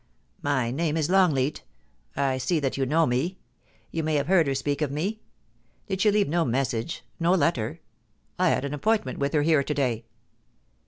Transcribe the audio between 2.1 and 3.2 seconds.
I see that you know